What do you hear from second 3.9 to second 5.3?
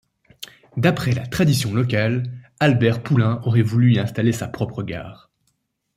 y installer sa propre gare.